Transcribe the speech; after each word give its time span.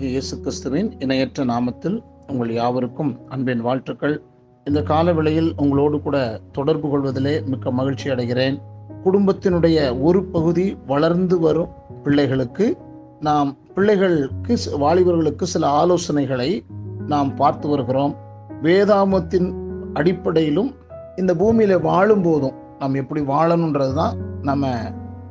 இயேசு 0.00 0.38
கிறிஸ்துவின் 0.38 1.00
இணையற்ற 1.00 1.44
நாமத்தில் 1.44 2.04
உங்கள் 2.26 2.52
யாவருக்கும் 2.52 3.20
அன்பின் 3.28 3.60
வாழ்த்துக்கள். 3.60 4.22
இந்த 4.64 4.80
காலவேளையில் 4.80 5.52
உங்களோடு 5.56 6.02
கூட 6.02 6.40
தொடர்பு 6.52 6.90
கொள்வதிலே 6.90 7.42
மிக்க 7.42 7.70
மகிழ்ச்சி 7.70 8.10
அடைகிறேன். 8.10 8.62
குடும்பத்தினுடைய 9.04 10.02
ஒரு 10.02 10.24
பகுதி 10.24 10.78
வளர்ந்து 10.86 11.40
வரும் 11.40 11.68
பிள்ளைகளுக்கு 12.04 12.76
நாம் 13.20 13.56
பிள்ளைகளுக்கு 13.74 14.58
வாலிபர்களுக்கு 14.72 15.42
சில 15.42 15.84
ஆலோசனைகளை 15.84 16.60
நாம் 17.06 17.34
பார்த்து 17.34 17.68
வருகிறோம். 17.68 18.16
வேதாமத்தின் 18.62 19.54
அடிப்படையிலும் 19.92 20.74
இந்த 21.20 21.32
பூமியில 21.40 21.74
வாழும் 21.80 22.22
போதும் 22.26 22.56
நாம் 22.80 22.94
எப்படி 23.00 23.20
வாழணுன்றது 23.30 23.94
தான் 23.94 24.14
நம்ம 24.48 24.70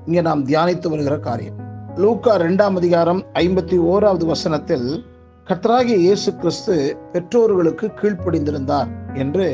இங்கே 0.05 0.21
நாம் 0.27 0.43
தியானித்து 0.49 0.87
வருகிற 0.89 1.15
காரியம். 1.19 1.57
லூக்கா 1.95 2.33
ரெண்டாம் 2.43 2.75
அதிகாரம் 2.81 3.21
ஐம்பத்தி 3.33 3.77
ஓராவது 3.91 4.25
வசனத்தில் 4.25 4.87
கத்ராகி 5.47 5.95
இயேசு 6.05 6.29
கிறிஸ்து 6.41 6.75
பெற்றோர்களுக்கு 7.13 7.87
கீழ்ப்படிந்திருந்தார் 7.99 8.89
என்று 9.13 9.47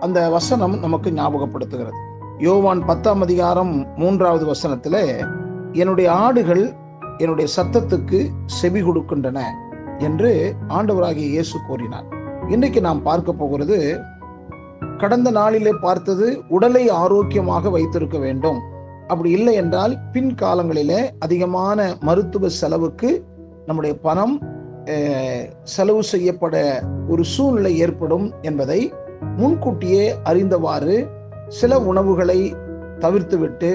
அந்த 0.00 0.18
வசனம் 0.36 0.74
நமக்கு 0.84 1.10
ஞாபகப்படுத்துகிறது. 1.10 2.00
யோவான் 2.46 2.82
பத்தாம் 2.90 3.20
அதிகாரம் 3.20 3.74
மூன்றாவது 3.96 4.46
வசனத்திலே 4.52 5.04
என்னுடைய 5.72 6.08
ஆடுகள் 6.12 6.64
என்னுடைய 7.18 7.46
சத்தத்துக்கு 7.56 8.20
செவி 8.58 8.80
கொடுக்கின்றன 8.82 9.40
என்று 9.98 10.30
ஆண்டவராகிய 10.68 11.26
இயேசு 11.34 11.56
கூறினார். 11.68 12.06
இன்றைக்கு 12.54 12.80
நாம் 12.80 13.02
பார்க்க 13.02 13.32
போகிறது 13.32 13.76
கடந்த 15.00 15.28
நாளிலே 15.30 15.72
பார்த்தது 15.80 16.26
உடலை 16.48 16.82
ஆரோக்கியமாக 17.02 17.70
வைத்திருக்க 17.70 18.18
வேண்டும். 18.18 18.58
அப்படி 19.06 19.30
இல்லை 19.30 19.54
என்றால் 19.54 19.94
பின் 20.12 20.32
காலங்களிலே 20.42 21.00
அதிகமான 21.18 21.78
மருத்துவ 22.00 22.48
செலவுக்கு 22.60 23.10
நம்முடைய 23.66 23.94
பணம் 24.06 24.34
செலவு 25.74 26.02
செய்யப்பட 26.12 26.56
ஒரு 27.08 27.22
சூழ்நிலை 27.34 27.72
ஏற்படும் 27.78 28.26
என்பதை 28.42 28.80
முன்கூட்டியே 29.36 30.04
அறிந்தவாறு 30.30 30.96
சில 31.58 31.78
உணவுகளை 31.90 32.40
தவிர்த்துவிட்டு 33.04 33.70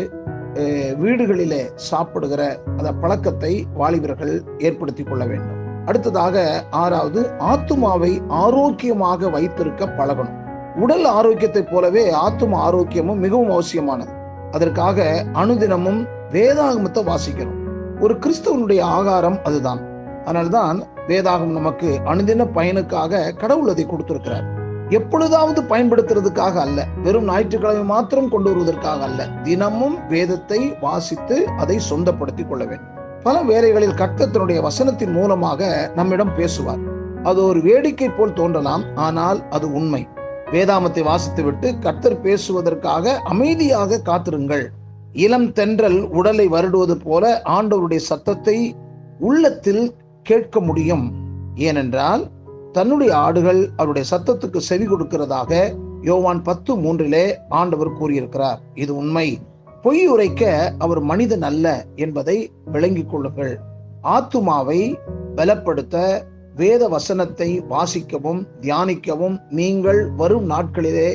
வீடுகளிலே 1.03 1.61
சாப்பிடுகிற 1.89 2.41
அந்த 2.77 2.91
பழக்கத்தை 3.01 3.53
வாலிபர்கள் 3.73 4.35
ஏற்படுத்தி 4.57 5.03
கொள்ள 5.03 5.23
வேண்டும். 5.25 5.57
அடுத்ததாக 5.85 6.43
ஆறாவது 6.83 7.21
ஆத்துமாவை 7.51 8.11
ஆரோக்கியமாக 8.43 9.29
வைத்திருக்க 9.29 9.85
பழகணும். 9.99 10.37
உடல் 10.79 11.05
ஆரோக்கியத்தைப் 11.05 11.71
போலவே 11.71 12.13
ஆத்தும 12.13 12.53
ஆரோக்கியமும் 12.53 13.15
மிகவும் 13.15 13.49
அவசியமானது. 13.49 14.11
அதற்காக 14.51 15.25
அனுதினமும் 15.33 16.07
வேதாகமத்தை 16.31 17.03
வாசிக்கிறோம். 17.03 17.57
ஒரு 17.99 18.13
கிறிஸ்தவனுடைய 18.13 18.81
ஆகாரம் 18.81 19.39
அதுதான். 19.43 19.79
அதனால்தான் 20.21 20.83
வேதாகம் 21.07 21.51
நமக்கு 21.51 21.99
அனுதின 22.05 22.47
பயனுக்காக 22.55 23.33
கடவுள் 23.35 23.69
அதை 23.69 23.85
கொடுத்திருக்கிறார். 23.85 24.57
எப்பொழுதாவது 24.89 25.61
பயன்படுத்துறதுக்காக 25.61 26.53
அல்ல 26.53 26.85
வெறும் 27.03 27.23
ஞாயிற்றுக்கிழமை 27.23 27.83
மாத்திரம் 27.83 28.29
கொண்டு 28.29 28.49
வருவதற்காக 28.49 29.03
அல்ல 29.03 29.27
தினமும் 29.43 30.07
வேதத்தை 30.07 30.75
வாசித்து 30.81 31.47
அதை 31.57 31.79
சொந்தப்படுத்திக் 31.89 32.47
கொள்ள 32.47 32.65
வேண்டும். 32.65 32.97
பல 33.23 33.41
வேலைகளில் 33.41 33.93
கர்த்தத்தினுடைய 33.93 34.61
வசனத்தின் 34.61 35.11
மூலமாக 35.11 35.91
நம்மிடம் 35.95 36.35
பேசுவார். 36.35 36.77
அது 37.23 37.43
ஒரு 37.43 37.61
வேடிக்கை 37.61 38.09
போல் 38.09 38.33
தோன்றலாம் 38.33 38.83
ஆனால் 38.95 39.49
அது 39.49 39.73
உண்மை. 39.73 40.07
வேதாமத்தை 40.51 41.01
வாசித்துவிட்டு 41.07 41.79
கர்த்தர் 41.79 42.21
பேசுவதற்காக 42.21 43.17
அமைதியாக 43.23 43.99
காத்திருங்கள். 43.99 44.71
இளம் 45.13 45.51
தென்றல் 45.51 46.09
உடலை 46.09 46.47
வருடுவது 46.47 46.95
போல 47.03 47.41
ஆண்டவருடைய 47.45 47.95
சத்தத்தை 47.95 48.75
உள்ளத்தில் 49.19 49.95
கேட்க 50.23 50.59
முடியும். 50.59 51.13
ஏனென்றால் 51.55 52.27
தன்னுடைய 52.71 53.17
ஆடுகள் 53.17 53.69
அவருடைய 53.75 54.07
சத்தத்துக்கு 54.11 54.57
செவி 54.57 54.85
கொடுக்கிறதாக 54.85 55.75
யோவான் 56.01 56.41
பத்து 56.41 56.75
மூன்றிலே 56.75 57.35
ஆண்டவர் 57.49 57.93
கூறியிருக்கிறார். 57.93 58.59
இது 58.73 58.95
உண்மை. 58.95 59.39
பொய் 59.81 60.07
உரைக்க 60.07 60.73
அவர் 60.77 60.99
மனிதன் 60.99 61.41
அல்ல 61.41 61.85
என்பதை 61.95 62.51
விளங்கிக் 62.65 63.09
கொள்ளுங்கள். 63.09 63.59
ஆத்துமாவை 64.03 64.95
பலப்படுத்த 65.35 66.23
வேத 66.59 66.83
வசனத்தை 66.87 67.49
வாசிக்கவும் 67.69 68.41
தியானிக்கவும் 68.61 69.35
நீங்கள் 69.59 70.01
வரும் 70.21 70.47
நாட்களிலே 70.49 71.09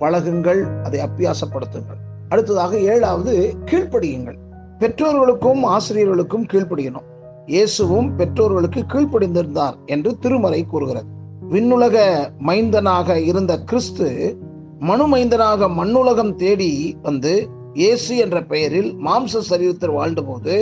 பழகுங்கள் 0.00 0.60
அதை 0.86 0.98
அப்பியாசப்படுத்துங்கள் 1.06 2.00
அடுத்ததாக 2.32 2.72
ஏழாவது 2.92 3.34
கீழ்ப்படியுங்கள். 3.70 4.38
பெற்றோர்களுக்கும் 4.78 5.62
ஆசிரியர்களுக்கும் 5.74 6.46
கீழ்ப்படியணும். 6.52 7.08
இயேசுவும் 7.46 8.08
பெற்றோர்களுக்கு 8.16 8.80
கீழ்ப்படிந்திருந்தார் 8.92 9.76
என்று 9.86 10.10
திருமறை 10.18 10.60
கூறுகிறது. 10.64 11.08
விண்ணுலக 11.52 11.96
மைந்தனாக 12.48 13.16
இருந்த 13.30 13.52
கிறிஸ்து 13.70 14.08
மனுமைந்தனாக 14.90 15.68
மண்ணுலகம் 15.80 16.34
தேடி 16.36 16.72
வந்து 17.02 17.34
இயேசு 17.80 18.12
என்ற 18.24 18.38
பெயரில் 18.52 18.90
மாம்ச 19.06 19.42
சரீரத்தில் 19.50 19.96
வாழ்ந்தபோது 19.98 20.54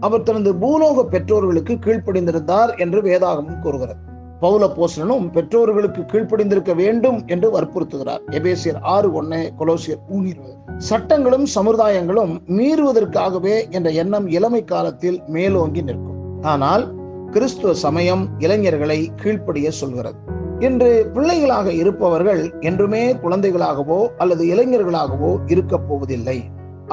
அவர் 0.00 0.22
தனது 0.22 0.52
பூலோக 0.54 1.02
பெற்றோர்களுக்கு 1.02 1.74
கீழ்ப்படிந்திருந்தார் 1.74 2.78
என்று 2.78 3.02
வேதாகமும் 3.02 3.60
கூறுகிறது. 3.60 4.08
பௌல 4.40 4.66
போசனும் 4.76 5.30
பெற்றோர்களுக்கு 5.30 6.02
கீழ்ப்படிந்திருக்க 6.02 6.74
வேண்டும் 6.74 7.26
என்று 7.26 7.60
வற்புறுத்துகிறார். 7.60 8.22
எபேசியர் 8.30 8.80
ஆறு 8.80 9.12
ஒன்னு 9.12 9.52
கொலோசியர் 9.58 10.00
மூணு 10.08 10.32
சட்டங்களும் 10.78 11.46
சமுதாயங்களும் 11.54 12.42
மீறுவதற்காகவே 12.48 13.70
என்ற 13.70 13.90
எண்ணம் 13.90 14.28
இளமை 14.28 14.64
காலத்தில் 14.64 15.22
மேலோங்கி 15.26 15.82
நிற்கும். 15.82 16.42
ஆனால் 16.42 16.94
கிறிஸ்துவ 17.30 17.74
சமயம் 17.74 18.28
இளைஞர்களை 18.38 19.10
கீழ்ப்படிய 19.16 19.70
சொல்கிறது. 19.70 20.16
இன்று 20.58 21.10
பிள்ளைகளாக 21.14 21.72
இருப்பவர்கள் 21.72 22.52
என்றுமே 22.60 23.12
குழந்தைகளாகவோ 23.12 24.06
அல்லது 24.18 24.44
இளைஞர்களாகவோ 24.44 25.36
இருக்கப் 25.46 25.88
போவதில்லை. 25.88 26.44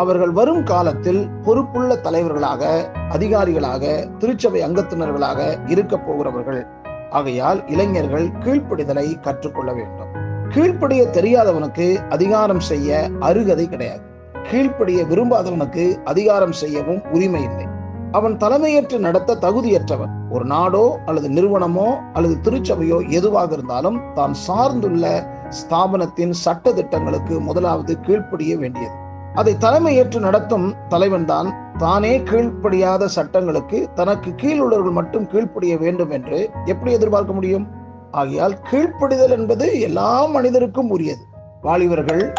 அவர்கள் 0.02 0.32
வரும் 0.32 0.64
காலத்தில் 0.64 1.30
பொறுப்புள்ள 1.44 1.96
தலைவர்களாக 1.96 2.92
அதிகாரிகளாக 3.10 3.84
திருச்சபை 4.18 4.62
அங்கத்தினர்களாக 4.64 5.40
இருக்க 5.68 5.98
போகிறவர்கள். 5.98 6.68
ஆகையால் 7.10 7.60
இளைஞர்கள் 7.68 8.28
கீழ்ப்படிதலை 8.46 9.20
கற்றுக்கொள்ள 9.20 9.74
வேண்டும். 9.74 10.12
கீழ்ப்படிய 10.50 11.04
தெரியாதவனுக்கு 11.08 11.88
அதிகாரம் 12.10 12.60
செய்ய 12.60 13.10
அருகதை 13.20 13.70
கிடையாது. 13.70 14.04
கீழ்ப்படிய 14.50 15.04
விரும்பாதவனுக்கு 15.04 15.86
அதிகாரம் 16.04 16.52
செய்யவும் 16.52 17.02
உரிமை 17.12 17.42
இல்லை. 17.44 17.66
அவன் 18.12 18.38
தலைமையேற்று 18.38 19.00
நடத்த 19.00 19.38
தகுதியற்றவன். 19.42 20.14
ஒரு 20.30 20.46
நாடோ 20.46 20.86
அல்லது 21.06 21.30
நிறுவனமோ 21.30 21.90
அல்லது 22.14 22.38
திருச்சபையோ 22.44 23.10
எதுவாக 23.10 23.54
இருந்தாலும் 23.54 24.00
தான் 24.14 24.36
சார்ந்துள்ள 24.48 25.06
ஸ்தாபனத்தின் 25.50 26.34
சட்ட 26.44 26.74
திட்டங்களுக்கு 26.74 27.42
முதலாவது 27.42 28.00
கீழ்ப்படிய 28.00 28.58
வேண்டியது. 28.58 28.96
அதை 29.40 29.54
தலைமையேற்று 29.60 30.20
நடத்தும் 30.20 30.76
தலைவன் 30.90 31.26
தான் 31.26 31.50
தானே 31.78 32.20
கீழ்ப்படியாத 32.20 33.06
சட்டங்களுக்கு 33.06 33.90
தனக்கு 33.96 34.36
கீழ் 34.36 34.60
உள்ளவர்கள் 34.60 34.92
மட்டும் 34.92 35.28
கீழ்ப்படிய 35.28 35.78
வேண்டும் 35.78 36.10
என்று 36.10 36.50
எப்படி 36.66 36.92
எதிர்பார்க்க 36.92 37.34
முடியும்? 37.34 37.66
ஆகையால் 38.12 38.56
கீழ்ப்படிதல் 38.72 39.30
என்பது 39.30 39.80
எல்லா 39.80 40.26
மனிதருக்கும் 40.26 40.90
உரியது. 40.90 41.24
வாலிபர்கள் 41.62 42.34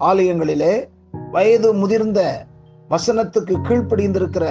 ஆலயங்களிலே 0.00 0.72
வயது 1.30 1.74
முதிர்ந்த 1.74 2.20
வசனத்துக்கு 2.88 3.54
கீழ்ப்படிந்திருக்கிற 3.68 4.46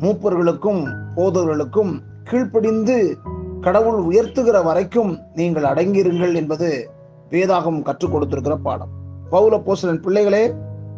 மூப்பர்களுக்கும் 0.00 0.82
போதவர்களுக்கும் 1.16 1.92
கீழ்ப்படிந்து 2.24 3.18
கடவுள் 3.60 4.00
உயர்த்துகிற 4.10 4.62
வரைக்கும் 4.62 5.12
நீங்கள் 5.34 5.62
அடங்கியிருங்கள் 5.62 6.34
என்பது 6.34 6.90
வேதாகம் 7.30 7.82
கற்றுக் 7.82 8.12
கொடுத்திருக்கிற 8.12 8.56
பாடம். 8.56 8.92
பௌல 9.30 9.56
போசலன் 9.66 10.02
பிள்ளைகளே 10.02 10.44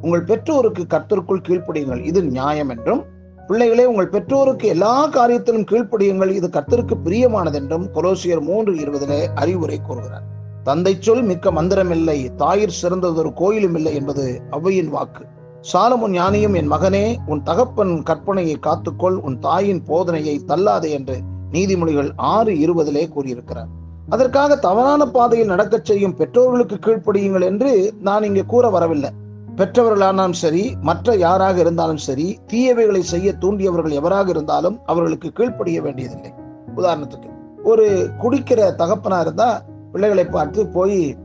உங்கள் 0.02 0.28
பெற்றோருக்கு 0.30 0.84
கர்த்தருக்குள் 0.94 1.46
கீழ்ப்படியுங்கள். 1.48 2.02
இது 2.10 2.20
நியாயம் 2.22 2.68
என்றும் 2.68 3.02
பிள்ளைகளே 3.48 3.84
உங்கள் 3.84 4.12
பெற்றோருக்கு 4.14 4.66
எல்லா 4.74 4.94
காரியத்திலும் 5.16 5.66
கீழ்ப்படியுங்கள். 5.70 6.32
இது 6.38 6.48
கர்த்தருக்கு 6.56 6.96
பிரியமானது 7.06 7.58
என்றும் 7.60 7.86
கொலோசியர் 7.94 8.42
மூன்று 8.48 8.72
இருபதிலே 8.74 9.20
அறிவுரை 9.34 9.78
கூறுகிறார். 9.80 10.26
தந்தை 10.64 10.94
சொல் 11.00 11.22
மிக்க 11.22 11.50
மந்திரம் 11.50 11.90
இல்லை 11.90 12.18
தாயிற் 12.36 12.78
சிறந்ததொரு 12.80 13.30
கோயிலும் 13.32 13.74
இல்லை 13.74 13.92
என்பது 13.94 14.24
அவ்வையின் 14.50 14.90
வாக்கு. 14.96 15.24
சாலமுன் 15.72 16.14
ஞானியும் 16.18 16.56
என் 16.60 16.70
மகனே 16.72 17.04
உன் 17.26 17.42
தகப்பன் 17.42 17.92
கற்பனையை 18.08 18.56
காத்துக்கொள் 18.66 19.18
உன் 19.26 19.38
தாயின் 19.38 19.82
போதனையை 19.88 20.36
தள்ளாதே 20.50 20.90
என்று 20.90 21.16
நீதிமொழிகள் 21.52 22.10
ஆறு 22.34 22.52
இருபதிலே 22.64 23.04
கூறியிருக்கிறார். 23.08 23.70
அதற்காக 24.08 24.56
தவறான 24.56 25.02
பாதையில் 25.06 25.52
நடக்கச் 25.54 25.88
செய்யும் 25.88 26.16
பெற்றோர்களுக்கு 26.16 26.78
கீழ்ப்படியுங்கள் 26.86 27.48
என்று 27.50 27.72
நான் 28.00 28.26
இங்கே 28.28 28.44
கூற 28.52 28.70
வரவில்லை. 28.70 29.10
பெற்றவர்களானாலும் 29.56 30.38
சரி 30.42 30.62
மற்ற 30.80 31.14
யாராக 31.16 31.58
இருந்தாலும் 31.58 31.96
சரி 31.96 32.26
தீயவைகளை 32.52 33.00
செய்ய 33.00 33.32
தூண்டியவர்கள் 33.32 33.90
எவராக 33.90 34.28
இருந்தாலும் 34.30 34.80
அவர்களுக்கு 34.86 35.32
கீழ்ப்படிய 35.32 35.82
வேண்டியதில்லை. 35.82 36.30
உதாரணத்துக்கு 36.76 37.28
ஒரு 37.62 37.86
குடிக்கிற 38.22 38.60
தகப்பனா 38.78 39.20
இருந்தா 39.20 39.62
பிள்ளைகளை 39.92 40.24
பார்த்து 40.26 40.66
போய் 40.66 41.16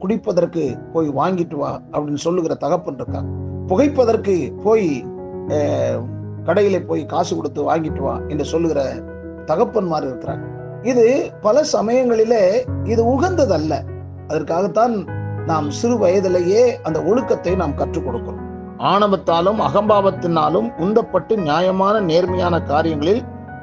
குடிப்பதற்கு 0.00 0.62
போய் 0.92 1.08
வாங்கிட்டு 1.08 1.54
வா 1.54 1.80
அப்படின்னு 1.92 2.22
சொல்லுகிற 2.26 2.54
தகப்பன் 2.54 2.96
இருக்கான் 2.96 3.28
புகைப்பதற்கு 3.66 4.36
போய் 4.64 4.88
கடையில 6.44 6.86
போய் 6.86 7.02
காசு 7.06 7.36
கொடுத்து 7.36 7.68
வாங்கிட்டு 7.70 7.98
வா 7.98 8.20
என்று 8.28 8.44
சொல்லுகிற 8.44 8.80
தகப்பன்மார் 9.46 10.08
இருக்கிறாங்க 10.10 10.46
இது 10.82 11.06
பல 11.40 11.62
சமயங்களிலே 11.72 12.44
இது 12.84 13.02
உகந்ததல்ல. 13.04 13.74
அதற்காகத்தான் 14.28 14.94
நாம் 15.46 15.70
சிறு 15.70 15.98
வயதிலேயே 15.98 16.80
அந்த 16.82 17.02
ஒழுக்கத்தை 17.02 17.56
நாம் 17.56 17.74
கற்றுக் 17.74 18.08
கொடுக்கிறோம். 18.08 18.40
ஆணவத்தாலும் 18.78 19.60
அகம்பாவத்தினாலும் 19.60 20.72
உந்தப்பட்டு 20.78 21.36
நியாயமான 21.36 22.00
நேர்மையான 22.00 22.62
காரியங்களில் 22.62 23.22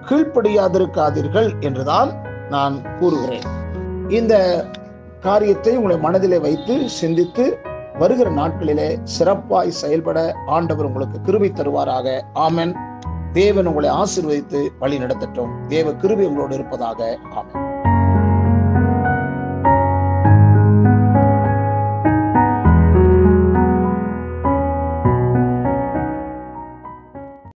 கீழ்ப்படியாதிருக்காதீர்கள் 0.09 1.59
என்றுதான் 1.59 2.11
நான் 2.49 2.97
கூறுகிறேன். 2.97 3.41
இந்த 4.07 4.65
காரியத்தை 5.19 5.75
உங்களை 5.75 5.97
மனதிலே 5.97 6.39
வைத்து 6.39 6.89
சிந்தித்து 6.89 7.57
வருகிற 7.99 8.29
நாட்களிலே 8.29 8.97
சிறப்பாய் 9.19 9.67
செயல்பட 9.67 10.35
ஆண்டவர் 10.47 10.85
உங்களுக்கு 10.85 11.21
கிருபை 11.21 11.51
தருவாராக. 11.55 12.21
ஆமன். 12.35 12.75
தேவன் 13.31 13.65
உங்களை 13.65 13.89
ஆசிர்வதித்து 13.89 14.67
வழி 14.79 14.97
நடத்தட்டும் 14.97 15.65
தேவ 15.67 15.93
கிருபை 15.93 16.25
உங்களோடு 16.25 16.53
இருப்பதாக. 16.53 17.17
ஆமன். 17.35 17.88